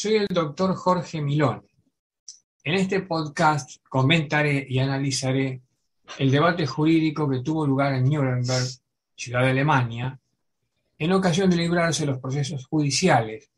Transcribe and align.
Soy 0.00 0.14
el 0.14 0.28
doctor 0.28 0.76
Jorge 0.76 1.20
Milón. 1.20 1.66
En 2.62 2.74
este 2.74 3.00
podcast 3.00 3.78
comentaré 3.88 4.64
y 4.68 4.78
analizaré 4.78 5.60
el 6.18 6.30
debate 6.30 6.68
jurídico 6.68 7.28
que 7.28 7.40
tuvo 7.40 7.66
lugar 7.66 7.94
en 7.94 8.04
Nuremberg, 8.04 8.68
ciudad 9.16 9.42
de 9.42 9.50
Alemania, 9.50 10.16
en 10.98 11.12
ocasión 11.12 11.50
de 11.50 11.56
librarse 11.56 12.06
los 12.06 12.20
procesos 12.20 12.64
judiciales, 12.66 13.50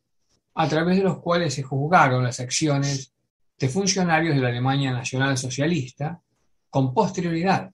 a 0.55 0.67
través 0.67 0.97
de 0.97 1.03
los 1.03 1.19
cuales 1.19 1.53
se 1.53 1.63
juzgaron 1.63 2.25
las 2.25 2.41
acciones 2.41 3.13
de 3.59 3.69
funcionarios 3.69 4.35
de 4.35 4.41
la 4.41 4.49
Alemania 4.49 4.93
Nacional 4.93 5.37
Socialista 5.37 6.23
con 6.71 6.95
posterioridad 6.95 7.71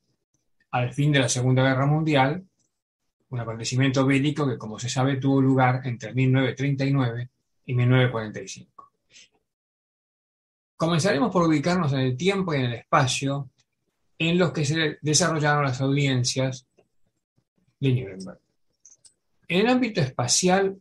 al 0.72 0.92
fin 0.92 1.12
de 1.12 1.20
la 1.20 1.28
Segunda 1.28 1.62
Guerra 1.62 1.86
Mundial, 1.86 2.44
un 3.28 3.38
acontecimiento 3.38 4.04
bélico 4.04 4.44
que, 4.44 4.58
como 4.58 4.76
se 4.80 4.88
sabe, 4.88 5.18
tuvo 5.18 5.40
lugar 5.40 5.82
entre 5.84 6.12
1939 6.12 7.30
y 7.66 7.74
1945. 7.74 8.92
Comenzaremos 10.76 11.32
por 11.32 11.46
ubicarnos 11.46 11.92
en 11.92 12.00
el 12.00 12.16
tiempo 12.16 12.54
y 12.54 12.58
en 12.58 12.64
el 12.66 12.74
espacio 12.74 13.50
en 14.18 14.38
los 14.38 14.52
que 14.52 14.64
se 14.64 14.98
desarrollaron 15.02 15.64
las 15.64 15.80
audiencias 15.80 16.66
de 17.80 17.92
Nuremberg. 17.92 18.40
En 19.48 19.60
el 19.60 19.66
ámbito 19.68 20.00
espacial, 20.00 20.80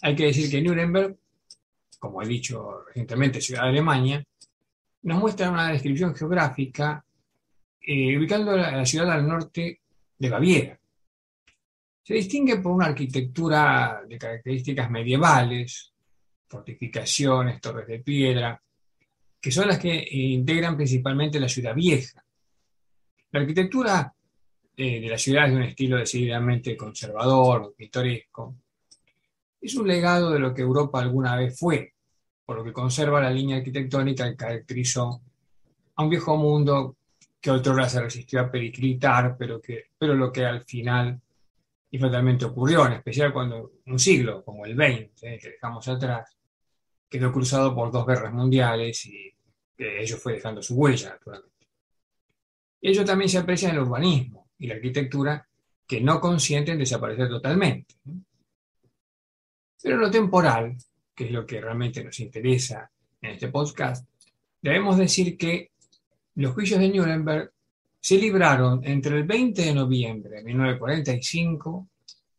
hay 0.00 0.16
que 0.16 0.26
decir 0.26 0.50
que 0.50 0.60
Nuremberg, 0.60 1.16
como 1.98 2.22
he 2.22 2.26
dicho 2.26 2.84
recientemente, 2.86 3.40
ciudad 3.40 3.62
de 3.62 3.68
Alemania, 3.68 4.24
nos 5.02 5.18
muestra 5.18 5.50
una 5.50 5.70
descripción 5.70 6.14
geográfica 6.14 7.04
eh, 7.80 8.16
ubicando 8.16 8.56
la, 8.56 8.76
la 8.76 8.86
ciudad 8.86 9.10
al 9.10 9.26
norte 9.26 9.80
de 10.18 10.30
Baviera. 10.30 10.78
Se 12.02 12.14
distingue 12.14 12.58
por 12.58 12.72
una 12.72 12.86
arquitectura 12.86 14.02
de 14.08 14.18
características 14.18 14.90
medievales, 14.90 15.91
fortificaciones, 16.52 17.60
torres 17.62 17.86
de 17.86 18.00
piedra, 18.00 18.62
que 19.40 19.50
son 19.50 19.68
las 19.68 19.78
que 19.78 20.06
integran 20.10 20.76
principalmente 20.76 21.40
la 21.40 21.48
ciudad 21.48 21.74
vieja. 21.74 22.22
La 23.30 23.40
arquitectura 23.40 24.12
eh, 24.76 25.00
de 25.00 25.08
la 25.08 25.16
ciudad 25.16 25.46
es 25.46 25.52
de 25.52 25.56
un 25.56 25.62
estilo 25.62 25.96
decididamente 25.96 26.76
conservador, 26.76 27.74
pintoresco. 27.74 28.54
Es 29.60 29.74
un 29.76 29.88
legado 29.88 30.30
de 30.30 30.40
lo 30.40 30.52
que 30.52 30.60
Europa 30.60 31.00
alguna 31.00 31.36
vez 31.36 31.58
fue, 31.58 31.94
por 32.44 32.56
lo 32.58 32.64
que 32.64 32.72
conserva 32.72 33.22
la 33.22 33.30
línea 33.30 33.56
arquitectónica 33.56 34.28
que 34.28 34.36
caracterizó 34.36 35.22
a 35.96 36.02
un 36.02 36.10
viejo 36.10 36.36
mundo 36.36 36.96
que 37.40 37.50
otra 37.50 37.88
se 37.88 38.02
resistió 38.02 38.40
a 38.40 38.50
periclitar, 38.50 39.36
pero, 39.38 39.60
que, 39.60 39.86
pero 39.98 40.14
lo 40.14 40.30
que 40.30 40.44
al 40.44 40.62
final 40.64 41.18
y 41.90 41.98
fatalmente 41.98 42.44
ocurrió, 42.44 42.86
en 42.86 42.94
especial 42.94 43.32
cuando 43.32 43.72
un 43.86 43.98
siglo 43.98 44.42
como 44.44 44.64
el 44.64 44.74
20, 44.74 45.38
que 45.38 45.48
dejamos 45.50 45.86
atrás, 45.88 46.36
quedó 47.12 47.30
cruzado 47.30 47.74
por 47.74 47.92
dos 47.92 48.06
guerras 48.06 48.32
mundiales 48.32 49.04
y 49.04 49.30
que 49.76 50.00
ello 50.00 50.16
fue 50.16 50.32
dejando 50.32 50.62
su 50.62 50.74
huella, 50.74 51.10
naturalmente. 51.10 51.68
Ello 52.80 53.04
también 53.04 53.28
se 53.28 53.36
aprecia 53.36 53.68
en 53.68 53.74
el 53.74 53.82
urbanismo 53.82 54.48
y 54.58 54.66
la 54.66 54.76
arquitectura 54.76 55.46
que 55.86 56.00
no 56.00 56.18
consienten 56.18 56.78
desaparecer 56.78 57.28
totalmente. 57.28 57.96
Pero 59.82 59.98
lo 59.98 60.10
temporal, 60.10 60.74
que 61.14 61.26
es 61.26 61.30
lo 61.32 61.44
que 61.44 61.60
realmente 61.60 62.02
nos 62.02 62.18
interesa 62.18 62.90
en 63.20 63.32
este 63.32 63.48
podcast, 63.48 64.08
debemos 64.62 64.96
decir 64.96 65.36
que 65.36 65.72
los 66.36 66.54
juicios 66.54 66.80
de 66.80 66.88
Nuremberg 66.88 67.52
se 68.00 68.16
libraron 68.16 68.80
entre 68.84 69.18
el 69.18 69.24
20 69.24 69.66
de 69.66 69.74
noviembre 69.74 70.36
de 70.36 70.44
1945 70.44 71.88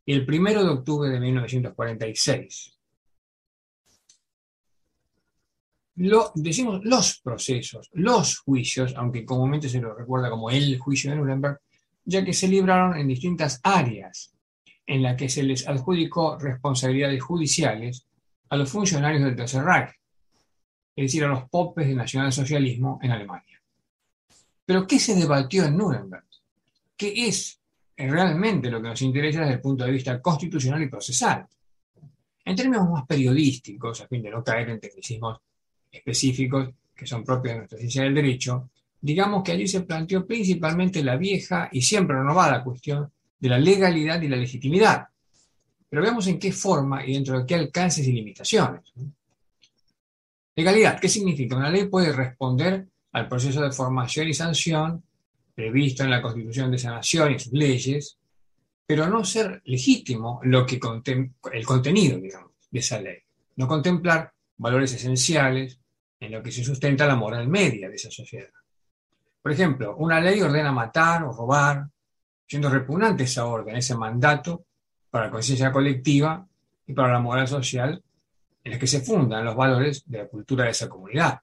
y 0.08 0.14
el 0.14 0.28
1 0.28 0.64
de 0.64 0.70
octubre 0.70 1.10
de 1.12 1.20
1946. 1.20 2.74
Lo, 5.96 6.32
decimos 6.34 6.84
los 6.84 7.20
procesos, 7.20 7.90
los 7.94 8.40
juicios, 8.40 8.94
aunque 8.98 9.24
comúnmente 9.24 9.70
se 9.70 9.80
lo 9.80 9.94
recuerda 9.94 10.30
como 10.30 10.50
el 10.50 10.80
juicio 10.80 11.12
de 11.12 11.18
Nuremberg, 11.18 11.60
ya 12.06 12.26
que 12.26 12.34
se 12.34 12.48
libraron 12.48 12.98
en 12.98 13.08
distintas 13.08 13.60
áreas 13.64 14.34
en 14.86 15.04
las 15.04 15.16
que 15.16 15.30
se 15.30 15.44
les 15.44 15.68
adjudicó 15.68 16.38
responsabilidades 16.38 17.22
judiciales 17.22 18.06
a 18.50 18.58
los 18.58 18.70
funcionarios 18.70 19.24
del 19.24 19.36
Tercer 19.36 19.64
Reich, 19.64 19.92
es 20.96 21.06
decir, 21.06 21.24
a 21.24 21.28
los 21.28 21.50
popes 21.50 21.88
del 21.88 21.98
nacionalsocialismo 21.98 23.00
en 23.02 23.12
Alemania. 23.12 23.62
Pero 24.66 24.88
¿qué 24.88 25.00
se 25.00 25.16
debatió 25.16 25.66
en 25.66 25.78
Nuremberg? 25.78 26.26
¿Qué 26.96 27.28
es 27.28 27.60
realmente 27.98 28.70
lo 28.70 28.82
que 28.82 28.90
nos 28.90 29.02
interesa 29.02 29.42
desde 29.42 29.54
el 29.54 29.62
punto 29.62 29.86
de 29.86 29.92
vista 29.92 30.22
constitucional 30.22 30.82
y 30.82 30.90
procesal? 30.90 31.48
En 32.46 32.56
términos 32.56 32.90
más 32.90 33.06
periodísticos, 33.06 34.02
a 34.02 34.08
fin 34.08 34.22
de 34.22 34.30
no 34.30 34.44
caer 34.44 34.70
en 34.70 34.80
tecnicismos 34.80 35.40
específicos 35.94 36.70
que 36.96 37.06
son 37.06 37.24
propios 37.24 37.54
de 37.54 37.58
nuestra 37.60 37.78
ciencia 37.78 38.04
del 38.04 38.16
derecho, 38.16 38.70
digamos 39.00 39.44
que 39.44 39.52
allí 39.52 39.68
se 39.68 39.82
planteó 39.82 40.26
principalmente 40.26 41.04
la 41.04 41.16
vieja 41.16 41.70
y 41.72 41.82
siempre 41.82 42.18
renovada 42.18 42.64
cuestión 42.64 43.12
de 43.40 43.50
la 43.50 43.60
legalidad 43.60 44.22
y 44.22 44.28
la 44.28 44.38
legitimidad. 44.38 45.08
Pero 45.90 46.02
veamos 46.02 46.26
en 46.28 46.40
qué 46.40 46.52
forma 46.52 47.06
y 47.06 47.14
dentro 47.14 47.40
de 47.40 47.46
qué 47.46 47.56
alcances 47.56 48.08
y 48.08 48.14
limitaciones. 48.14 48.94
Legalidad, 50.56 51.00
¿qué 51.00 51.10
significa? 51.10 51.56
Una 51.56 51.70
ley 51.70 51.88
puede 51.88 52.12
responder 52.12 52.88
al 53.12 53.28
proceso 53.28 53.62
de 53.62 53.72
formación 53.72 54.28
y 54.28 54.34
sanción 54.34 55.04
previsto 55.54 56.04
en 56.04 56.10
la 56.10 56.22
Constitución 56.22 56.72
de 56.72 56.78
esa 56.78 56.92
nación 56.92 57.34
y 57.34 57.40
sus 57.40 57.54
leyes, 57.54 58.18
pero 58.86 59.08
no 59.08 59.24
ser 59.24 59.62
legítimo 59.66 60.40
lo 60.44 60.66
que 60.66 60.80
el 61.52 61.66
contenido, 61.66 62.18
digamos, 62.18 62.52
de 62.72 62.80
esa 62.80 63.00
ley. 63.00 63.18
No 63.56 63.68
contemplar 63.68 64.32
valores 64.58 64.94
esenciales 64.94 65.80
en 66.24 66.32
lo 66.32 66.42
que 66.42 66.52
se 66.52 66.64
sustenta 66.64 67.06
la 67.06 67.18
moral 67.18 67.50
media 67.50 67.90
de 67.90 67.96
esa 67.96 68.10
sociedad. 68.10 68.50
Por 69.42 69.52
ejemplo, 69.52 69.98
una 69.98 70.22
ley 70.22 70.42
ordena 70.42 70.72
matar 70.72 71.24
o 71.24 71.34
robar, 71.34 71.86
siendo 72.48 72.70
repugnante 72.70 73.24
esa 73.24 73.46
orden, 73.46 73.76
ese 73.76 73.96
mandato 73.96 74.64
para 75.10 75.26
la 75.26 75.32
conciencia 75.32 75.72
colectiva 75.72 76.48
y 76.88 76.94
para 76.94 77.12
la 77.12 77.20
moral 77.20 77.48
social 77.48 78.02
en 78.64 78.72
la 78.72 78.80
que 78.80 78.88
se 78.88 79.02
fundan 79.02 79.44
los 79.44 79.56
valores 79.56 80.04
de 80.06 80.20
la 80.20 80.28
cultura 80.28 80.64
de 80.64 80.72
esa 80.72 80.88
comunidad. 80.88 81.40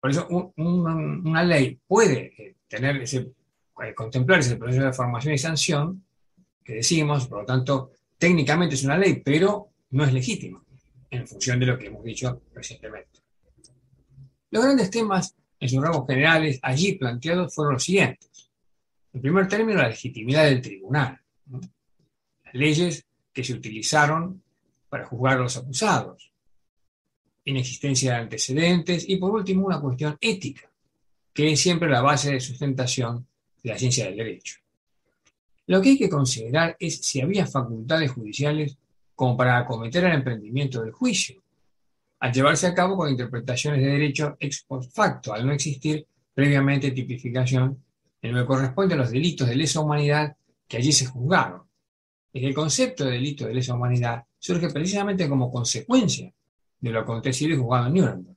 Por 0.00 0.10
eso 0.10 0.26
una 0.56 1.42
ley 1.42 1.78
puede 1.86 2.32
eh, 2.38 2.56
tener 2.66 2.96
ese, 3.02 3.32
eh, 3.84 3.94
contemplar 3.94 4.40
ese 4.40 4.56
proceso 4.56 4.86
de 4.86 4.92
formación 4.92 5.34
y 5.34 5.38
sanción 5.38 6.02
que 6.64 6.74
decimos, 6.76 7.26
por 7.26 7.40
lo 7.40 7.44
tanto, 7.44 7.90
técnicamente 8.16 8.74
es 8.74 8.84
una 8.84 8.96
ley, 8.96 9.20
pero 9.22 9.68
no 9.90 10.04
es 10.04 10.12
legítima 10.14 10.62
en 11.10 11.26
función 11.26 11.60
de 11.60 11.66
lo 11.66 11.78
que 11.78 11.86
hemos 11.86 12.04
dicho 12.04 12.42
recientemente. 12.54 13.20
Los 14.50 14.64
grandes 14.64 14.90
temas 14.90 15.34
en 15.60 15.68
sus 15.68 15.82
ramos 15.82 16.06
generales 16.06 16.58
allí 16.62 16.94
planteados 16.94 17.54
fueron 17.54 17.74
los 17.74 17.84
siguientes. 17.84 18.50
En 19.12 19.20
primer 19.20 19.48
término, 19.48 19.80
la 19.80 19.88
legitimidad 19.88 20.44
del 20.44 20.60
tribunal, 20.60 21.20
las 22.44 22.54
leyes 22.54 23.06
que 23.32 23.44
se 23.44 23.54
utilizaron 23.54 24.42
para 24.88 25.06
juzgar 25.06 25.38
a 25.38 25.42
los 25.42 25.56
acusados, 25.56 26.32
inexistencia 27.44 28.12
de 28.12 28.18
antecedentes 28.18 29.08
y 29.08 29.16
por 29.16 29.32
último 29.32 29.66
una 29.66 29.80
cuestión 29.80 30.16
ética, 30.20 30.70
que 31.32 31.52
es 31.52 31.60
siempre 31.60 31.88
la 31.88 32.02
base 32.02 32.32
de 32.32 32.40
sustentación 32.40 33.26
de 33.62 33.70
la 33.70 33.78
ciencia 33.78 34.06
del 34.06 34.16
derecho. 34.16 34.56
Lo 35.66 35.82
que 35.82 35.90
hay 35.90 35.98
que 35.98 36.08
considerar 36.08 36.76
es 36.78 36.96
si 37.02 37.20
había 37.20 37.46
facultades 37.46 38.10
judiciales 38.10 38.78
como 39.18 39.36
para 39.36 39.58
acometer 39.58 40.04
el 40.04 40.12
emprendimiento 40.12 40.80
del 40.80 40.92
juicio, 40.92 41.42
al 42.20 42.32
llevarse 42.32 42.68
a 42.68 42.72
cabo 42.72 42.96
con 42.96 43.10
interpretaciones 43.10 43.82
de 43.82 43.88
derecho 43.88 44.36
ex 44.38 44.62
post 44.62 44.94
facto, 44.94 45.32
al 45.32 45.44
no 45.44 45.52
existir 45.52 46.06
previamente 46.32 46.92
tipificación 46.92 47.82
en 48.22 48.32
lo 48.32 48.42
que 48.42 48.46
corresponde 48.46 48.94
a 48.94 48.98
los 48.98 49.10
delitos 49.10 49.48
de 49.48 49.56
lesa 49.56 49.80
humanidad 49.80 50.36
que 50.68 50.76
allí 50.76 50.92
se 50.92 51.06
juzgaron. 51.06 51.62
Es 52.32 52.42
que 52.42 52.46
el 52.46 52.54
concepto 52.54 53.06
de 53.06 53.10
delito 53.10 53.44
de 53.44 53.54
lesa 53.54 53.74
humanidad 53.74 54.22
surge 54.38 54.70
precisamente 54.70 55.28
como 55.28 55.50
consecuencia 55.50 56.32
de 56.78 56.90
lo 56.90 57.00
acontecido 57.00 57.54
y 57.54 57.58
juzgado 57.58 57.88
en 57.88 57.94
Nuremberg. 57.94 58.36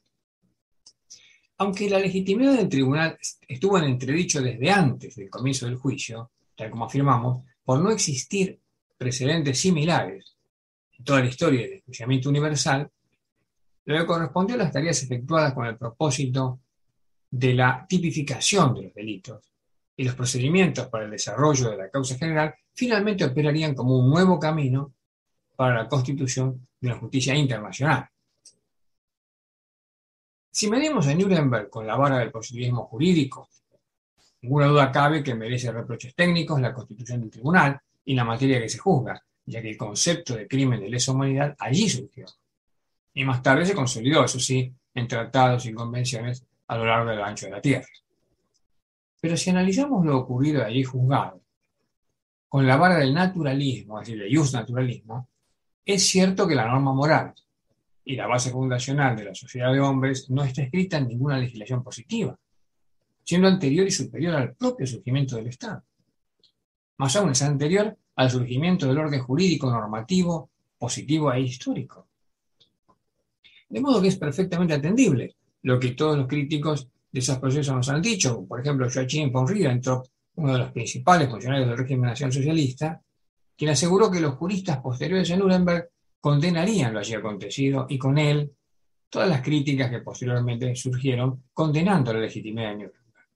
Aunque 1.59 1.91
la 1.91 1.99
legitimidad 1.99 2.53
del 2.55 2.69
tribunal 2.69 3.19
estuvo 3.47 3.77
en 3.77 3.83
entredicho 3.83 4.41
desde 4.41 4.71
antes 4.71 5.15
del 5.15 5.29
comienzo 5.29 5.67
del 5.67 5.75
juicio, 5.75 6.31
tal 6.55 6.71
como 6.71 6.85
afirmamos, 6.85 7.45
por 7.63 7.79
no 7.79 7.91
existir 7.91 8.59
precedentes 8.97 9.59
similares 9.59 10.37
toda 11.03 11.21
la 11.21 11.27
historia 11.27 11.61
del 11.61 11.73
enjuiciamiento 11.73 12.29
universal, 12.29 12.89
lo 13.85 13.97
que 13.97 14.05
correspondió 14.05 14.55
a 14.55 14.59
las 14.59 14.71
tareas 14.71 15.01
efectuadas 15.03 15.53
con 15.53 15.65
el 15.65 15.77
propósito 15.77 16.59
de 17.29 17.53
la 17.53 17.85
tipificación 17.87 18.73
de 18.75 18.83
los 18.83 18.93
delitos 18.93 19.51
y 19.95 20.03
los 20.03 20.15
procedimientos 20.15 20.87
para 20.87 21.05
el 21.05 21.11
desarrollo 21.11 21.69
de 21.69 21.77
la 21.77 21.89
causa 21.89 22.17
general 22.17 22.55
finalmente 22.73 23.25
operarían 23.25 23.73
como 23.73 23.97
un 23.97 24.09
nuevo 24.09 24.39
camino 24.39 24.93
para 25.55 25.83
la 25.83 25.87
constitución 25.87 26.67
de 26.79 26.89
la 26.89 26.95
justicia 26.95 27.35
internacional. 27.35 28.07
Si 30.49 30.69
medimos 30.69 31.07
a 31.07 31.13
Nuremberg 31.13 31.69
con 31.69 31.87
la 31.87 31.95
vara 31.95 32.19
del 32.19 32.31
positivismo 32.31 32.85
jurídico, 32.85 33.47
ninguna 34.41 34.67
duda 34.67 34.91
cabe 34.91 35.23
que 35.23 35.35
merece 35.35 35.71
reproches 35.71 36.13
técnicos 36.13 36.59
la 36.59 36.73
constitución 36.73 37.21
del 37.21 37.29
tribunal 37.29 37.79
y 38.03 38.15
la 38.15 38.25
materia 38.25 38.59
que 38.59 38.67
se 38.67 38.77
juzga, 38.77 39.23
ya 39.45 39.61
que 39.61 39.69
el 39.69 39.77
concepto 39.77 40.35
de 40.35 40.47
crimen 40.47 40.79
de 40.79 40.89
lesa 40.89 41.11
humanidad 41.11 41.55
allí 41.59 41.89
surgió. 41.89 42.25
y 43.13 43.25
más 43.25 43.43
tarde 43.43 43.65
se 43.65 43.75
consolidó, 43.75 44.23
eso 44.23 44.39
sí, 44.39 44.73
en 44.93 45.07
tratados 45.07 45.65
y 45.65 45.73
convenciones 45.73 46.45
a 46.67 46.77
lo 46.77 46.85
largo 46.85 47.09
del 47.09 47.21
ancho 47.21 47.47
de 47.47 47.51
la 47.51 47.61
Tierra. 47.61 47.87
Pero 49.19 49.35
si 49.35 49.49
analizamos 49.49 50.05
lo 50.05 50.17
ocurrido 50.17 50.63
allí 50.63 50.83
juzgado, 50.83 51.41
con 52.47 52.65
la 52.65 52.77
vara 52.77 52.97
del 52.97 53.13
naturalismo, 53.13 53.99
es 53.99 54.07
decir, 54.07 54.23
del 54.23 54.51
naturalismo, 54.53 55.27
es 55.85 56.03
cierto 56.05 56.47
que 56.47 56.55
la 56.55 56.67
norma 56.67 56.93
moral 56.93 57.33
y 58.03 58.15
la 58.15 58.27
base 58.27 58.51
fundacional 58.51 59.15
de 59.15 59.25
la 59.25 59.35
sociedad 59.35 59.71
de 59.71 59.79
hombres 59.79 60.29
no 60.29 60.43
está 60.43 60.63
escrita 60.63 60.97
en 60.97 61.07
ninguna 61.07 61.37
legislación 61.37 61.83
positiva, 61.83 62.37
siendo 63.23 63.47
anterior 63.47 63.87
y 63.87 63.91
superior 63.91 64.35
al 64.35 64.55
propio 64.55 64.87
surgimiento 64.87 65.35
del 65.35 65.47
Estado. 65.47 65.83
Más 67.01 67.15
aún 67.15 67.31
es 67.31 67.41
anterior 67.41 67.97
al 68.15 68.29
surgimiento 68.29 68.85
del 68.85 68.99
orden 68.99 69.21
jurídico 69.21 69.71
normativo, 69.71 70.51
positivo 70.77 71.33
e 71.33 71.41
histórico. 71.41 72.09
De 73.69 73.81
modo 73.81 73.99
que 73.99 74.09
es 74.09 74.17
perfectamente 74.17 74.75
atendible 74.75 75.35
lo 75.63 75.79
que 75.79 75.93
todos 75.93 76.15
los 76.15 76.27
críticos 76.27 76.87
de 77.11 77.19
esos 77.19 77.39
procesos 77.39 77.75
nos 77.75 77.89
han 77.89 78.03
dicho. 78.03 78.45
Por 78.45 78.61
ejemplo, 78.61 78.87
Joachim 78.87 79.31
von 79.31 79.47
Ribbentrop, 79.47 80.05
uno 80.35 80.53
de 80.53 80.59
los 80.59 80.71
principales 80.71 81.27
funcionarios 81.27 81.69
del 81.69 81.79
régimen 81.79 82.11
nacional 82.11 82.33
socialista, 82.33 83.01
quien 83.57 83.71
aseguró 83.71 84.11
que 84.11 84.21
los 84.21 84.35
juristas 84.35 84.77
posteriores 84.77 85.31
a 85.31 85.37
Nuremberg 85.37 85.89
condenarían 86.19 86.93
lo 86.93 86.99
allí 86.99 87.15
acontecido 87.15 87.87
y 87.89 87.97
con 87.97 88.19
él 88.19 88.51
todas 89.09 89.27
las 89.27 89.41
críticas 89.41 89.89
que 89.89 90.01
posteriormente 90.01 90.75
surgieron 90.75 91.45
condenando 91.51 92.13
la 92.13 92.19
legitimidad 92.19 92.69
de 92.69 92.75
Nuremberg. 92.75 93.27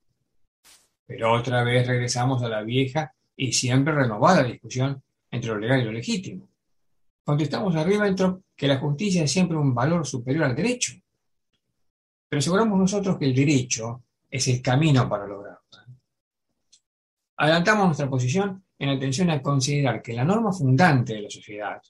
Pero 1.08 1.34
otra 1.34 1.64
vez 1.64 1.88
regresamos 1.88 2.44
a 2.44 2.50
la 2.50 2.62
vieja 2.62 3.15
y 3.36 3.52
siempre 3.52 3.94
renovada 3.94 4.44
discusión 4.44 5.02
entre 5.30 5.50
lo 5.50 5.60
legal 5.60 5.82
y 5.82 5.86
lo 5.86 5.92
legítimo. 5.92 6.48
Contestamos 7.24 7.76
a 7.76 7.84
Ribbentrop 7.84 8.42
que 8.56 8.68
la 8.68 8.78
justicia 8.78 9.24
es 9.24 9.32
siempre 9.32 9.58
un 9.58 9.74
valor 9.74 10.06
superior 10.06 10.46
al 10.46 10.56
derecho. 10.56 10.94
Pero 12.30 12.40
aseguramos 12.40 12.80
nosotros 12.80 13.18
que 13.18 13.26
el 13.26 13.36
derecho 13.36 14.04
es 14.30 14.48
el 14.48 14.62
camino 14.62 15.10
para 15.10 15.28
lograrlo. 15.28 15.60
Adelantamos 17.38 17.88
nuestra 17.88 18.10
posición 18.10 18.64
en 18.78 18.90
atención 18.90 19.30
a 19.30 19.42
considerar 19.42 20.02
que 20.02 20.14
la 20.14 20.24
norma 20.24 20.54
fundante 20.54 21.14
de 21.16 21.24
la 21.24 21.30
sociedad, 21.30 21.81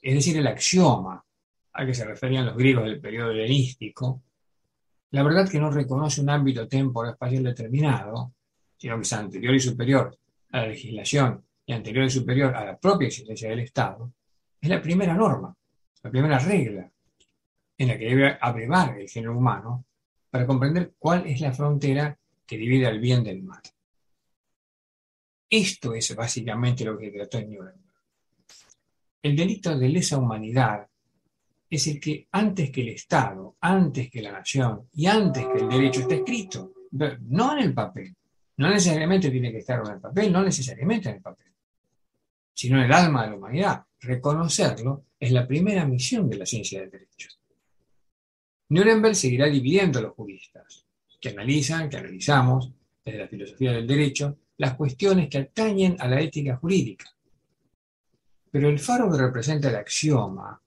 es 0.00 0.14
decir, 0.14 0.36
el 0.36 0.46
axioma 0.46 1.24
al 1.72 1.86
que 1.86 1.94
se 1.94 2.04
referían 2.04 2.46
los 2.46 2.56
griegos 2.56 2.84
del 2.84 3.00
periodo 3.00 3.30
helenístico, 3.30 4.22
la 5.10 5.22
verdad 5.22 5.48
que 5.48 5.60
no 5.60 5.70
reconoce 5.70 6.20
un 6.20 6.30
ámbito 6.30 6.66
temporal 6.68 7.12
espacial 7.12 7.44
determinado, 7.44 8.34
sino 8.76 8.96
que 8.96 9.02
es 9.02 9.12
anterior 9.12 9.54
y 9.54 9.60
superior 9.60 10.18
a 10.52 10.60
la 10.60 10.68
legislación 10.68 11.44
y 11.66 11.72
anterior 11.72 12.04
y 12.04 12.10
superior 12.10 12.54
a 12.54 12.64
la 12.64 12.78
propia 12.78 13.08
existencia 13.08 13.48
del 13.50 13.60
Estado, 13.60 14.12
es 14.60 14.68
la 14.68 14.80
primera 14.80 15.14
norma, 15.14 15.54
la 16.02 16.10
primera 16.10 16.38
regla 16.38 16.88
en 17.78 17.88
la 17.88 17.98
que 17.98 18.04
debe 18.04 18.38
abrevar 18.40 18.98
el 18.98 19.08
género 19.08 19.36
humano 19.36 19.84
para 20.30 20.46
comprender 20.46 20.94
cuál 20.98 21.26
es 21.26 21.40
la 21.40 21.52
frontera 21.52 22.16
que 22.46 22.56
divide 22.56 22.86
al 22.86 23.00
bien 23.00 23.24
del 23.24 23.42
mal. 23.42 23.62
Esto 25.48 25.94
es 25.94 26.14
básicamente 26.14 26.84
lo 26.84 26.96
que 26.96 27.10
trató 27.10 27.38
en 27.38 27.52
Nuremberg. 27.52 27.82
El 29.22 29.36
delito 29.36 29.76
de 29.76 29.88
lesa 29.88 30.18
humanidad 30.18 30.86
es 31.68 31.86
el 31.86 32.00
que 32.00 32.26
antes 32.32 32.70
que 32.70 32.82
el 32.82 32.88
Estado, 32.90 33.56
antes 33.60 34.10
que 34.10 34.22
la 34.22 34.32
nación 34.32 34.88
y 34.94 35.06
antes 35.06 35.46
que 35.46 35.58
el 35.58 35.68
derecho 35.68 36.00
está 36.00 36.14
escrito, 36.16 36.72
no 36.90 37.56
en 37.56 37.64
el 37.64 37.74
papel, 37.74 38.14
no 38.56 38.68
necesariamente 38.68 39.30
tiene 39.30 39.50
que 39.50 39.58
estar 39.58 39.80
en 39.84 39.92
el 39.92 40.00
papel, 40.00 40.32
no 40.32 40.42
necesariamente 40.42 41.08
en 41.08 41.16
el 41.16 41.22
papel, 41.22 41.52
sino 42.52 42.78
en 42.78 42.84
el 42.84 42.92
alma 42.92 43.24
de 43.24 43.30
la 43.30 43.36
humanidad. 43.36 43.82
Reconocerlo 44.00 45.04
es 45.18 45.32
la 45.32 45.46
primera 45.46 45.84
misión 45.86 46.28
de 46.28 46.38
la 46.38 46.46
ciencia 46.46 46.80
del 46.80 46.90
derecho. 46.90 47.28
Nuremberg 48.68 49.14
seguirá 49.14 49.46
dividiendo 49.46 49.98
a 49.98 50.02
los 50.02 50.14
juristas, 50.14 50.84
que 51.20 51.30
analizan, 51.30 51.88
que 51.88 51.98
analizamos, 51.98 52.72
desde 53.04 53.18
la 53.18 53.28
filosofía 53.28 53.72
del 53.72 53.86
derecho, 53.86 54.38
las 54.58 54.74
cuestiones 54.74 55.28
que 55.28 55.38
atañen 55.38 55.96
a 55.98 56.08
la 56.08 56.20
ética 56.20 56.56
jurídica. 56.56 57.06
Pero 58.50 58.68
el 58.68 58.78
faro 58.78 59.10
que 59.10 59.18
representa 59.18 59.68
el 59.68 59.76
axioma, 59.76 60.60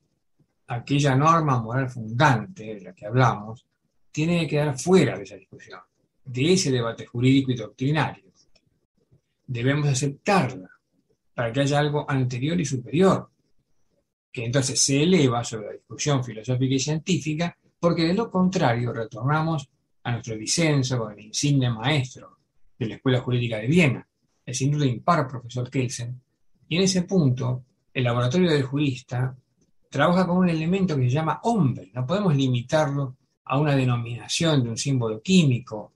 aquella 0.67 1.15
norma 1.15 1.61
moral 1.61 1.89
fundante 1.89 2.75
de 2.75 2.81
la 2.81 2.93
que 2.93 3.05
hablamos, 3.05 3.65
tiene 4.11 4.41
que 4.41 4.47
quedar 4.47 4.77
fuera 4.77 5.17
de 5.17 5.23
esa 5.23 5.35
discusión 5.35 5.79
de 6.25 6.54
ese 6.54 6.72
debate 6.72 7.06
jurídico 7.06 7.51
y 7.51 7.56
doctrinario. 7.56 8.25
Debemos 9.48 9.88
aceptarla 9.88 10.69
para 11.33 11.54
que 11.54 11.62
haya 11.62 11.80
algo 11.80 12.10
anterior 12.10 12.60
y 12.60 12.66
superior, 12.66 13.30
que 14.31 14.45
entonces 14.45 14.80
se 14.81 15.04
eleva 15.04 15.44
sobre 15.44 15.68
la 15.68 15.74
discusión 15.74 16.24
filosófica 16.24 16.74
y 16.74 16.80
científica, 16.80 17.57
porque 17.80 18.04
de 18.04 18.13
lo 18.13 18.31
contrario 18.31 18.92
retornamos 18.92 19.69
a 20.04 20.12
nuestro 20.13 20.36
disenso 20.36 20.98
con 20.98 21.13
el 21.13 21.25
insigne 21.25 21.69
maestro 21.69 22.39
de 22.78 22.88
la 22.88 22.95
Escuela 22.95 23.21
Jurídica 23.21 23.57
de 23.57 23.68
Viena, 23.68 24.07
el 24.45 24.56
sin 24.56 24.71
duda 24.71 24.86
impar 24.86 25.28
profesor 25.28 25.69
Kelsen, 25.69 26.19
y 26.68 26.78
en 26.78 26.83
ese 26.83 27.04
punto 27.04 27.63
el 27.94 28.04
laboratorio 28.04 28.51
del 28.51 28.63
jurista 28.63 29.36
trabaja 29.89 30.28
con 30.28 30.38
un 30.38 30.50
elemento 30.50 30.95
que 30.95 31.04
se 31.04 31.10
llama 31.10 31.39
hombre, 31.44 31.92
no 31.94 32.06
podemos 32.06 32.36
limitarlo 32.36 33.16
a 33.45 33.60
una 33.60 33.75
denominación 33.75 34.63
de 34.63 34.69
un 34.69 34.78
símbolo 34.78 35.21
químico 35.21 35.94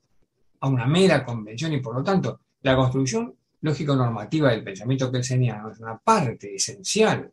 a 0.60 0.68
una 0.68 0.86
mera 0.86 1.24
convención 1.24 1.72
y 1.72 1.80
por 1.80 1.94
lo 1.94 2.02
tanto 2.02 2.40
la 2.62 2.76
construcción 2.76 3.34
lógico-normativa 3.62 4.50
del 4.50 4.64
pensamiento 4.64 5.10
kelseniano 5.10 5.70
es 5.70 5.80
una 5.80 5.98
parte 5.98 6.54
esencial, 6.54 7.32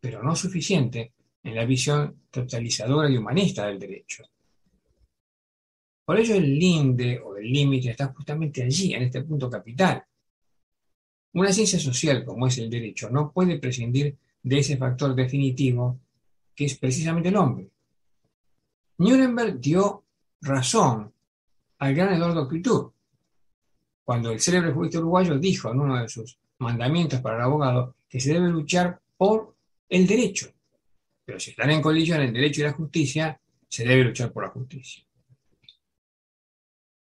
pero 0.00 0.22
no 0.22 0.34
suficiente 0.34 1.12
en 1.42 1.54
la 1.54 1.64
visión 1.64 2.22
totalizadora 2.30 3.08
y 3.08 3.16
humanista 3.16 3.66
del 3.66 3.78
derecho. 3.78 4.24
Por 6.04 6.18
ello 6.18 6.34
el 6.34 6.58
linde 6.58 7.20
o 7.20 7.36
el 7.36 7.50
límite 7.50 7.90
está 7.90 8.08
justamente 8.08 8.62
allí, 8.62 8.94
en 8.94 9.02
este 9.04 9.22
punto 9.22 9.48
capital. 9.48 10.02
Una 11.34 11.52
ciencia 11.52 11.78
social 11.78 12.24
como 12.24 12.48
es 12.48 12.58
el 12.58 12.68
derecho 12.68 13.08
no 13.10 13.30
puede 13.30 13.58
prescindir 13.58 14.16
de 14.42 14.58
ese 14.58 14.76
factor 14.76 15.14
definitivo 15.14 15.98
que 16.54 16.64
es 16.64 16.76
precisamente 16.76 17.28
el 17.28 17.36
hombre. 17.36 17.68
Nuremberg 18.98 19.60
dio 19.60 20.04
razón 20.40 21.12
al 21.80 21.94
gran 21.94 22.14
Eduardo 22.14 22.46
Couture, 22.46 22.92
cuando 24.04 24.30
el 24.30 24.40
célebre 24.40 24.72
jurista 24.72 24.98
uruguayo 24.98 25.38
dijo 25.38 25.70
en 25.70 25.80
uno 25.80 26.00
de 26.00 26.08
sus 26.08 26.38
mandamientos 26.58 27.20
para 27.20 27.36
el 27.36 27.42
abogado 27.42 27.96
que 28.08 28.20
se 28.20 28.34
debe 28.34 28.48
luchar 28.48 29.00
por 29.16 29.54
el 29.88 30.06
derecho. 30.06 30.52
Pero 31.24 31.40
si 31.40 31.50
están 31.50 31.70
en 31.70 31.80
colisión 31.80 32.20
el 32.20 32.32
derecho 32.32 32.60
y 32.60 32.64
la 32.64 32.72
justicia, 32.72 33.40
se 33.66 33.84
debe 33.84 34.04
luchar 34.04 34.30
por 34.30 34.44
la 34.44 34.50
justicia. 34.50 35.04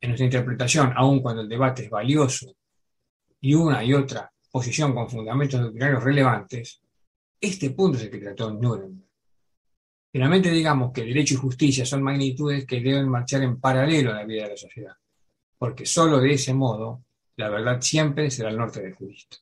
En 0.00 0.10
nuestra 0.10 0.26
interpretación, 0.26 0.92
aun 0.94 1.20
cuando 1.20 1.42
el 1.42 1.48
debate 1.48 1.84
es 1.84 1.90
valioso 1.90 2.54
y 3.40 3.54
una 3.54 3.82
y 3.82 3.94
otra 3.94 4.30
posición 4.50 4.94
con 4.94 5.08
fundamentos 5.08 5.60
doctrinarios 5.60 6.04
relevantes, 6.04 6.82
este 7.40 7.70
punto 7.70 7.96
es 7.96 8.04
el 8.04 8.10
que 8.10 8.18
trató 8.18 8.50
Nuremberg. 8.50 9.05
Finalmente 10.16 10.50
digamos 10.50 10.92
que 10.94 11.04
derecho 11.04 11.34
y 11.34 11.36
justicia 11.36 11.84
son 11.84 12.02
magnitudes 12.02 12.64
que 12.64 12.80
deben 12.80 13.06
marchar 13.06 13.42
en 13.42 13.60
paralelo 13.60 14.12
a 14.12 14.14
la 14.14 14.24
vida 14.24 14.44
de 14.44 14.48
la 14.52 14.56
sociedad, 14.56 14.96
porque 15.58 15.84
solo 15.84 16.20
de 16.20 16.32
ese 16.32 16.54
modo 16.54 17.04
la 17.36 17.50
verdad 17.50 17.82
siempre 17.82 18.30
será 18.30 18.48
el 18.48 18.56
norte 18.56 18.80
del 18.80 18.94
jurista. 18.94 19.36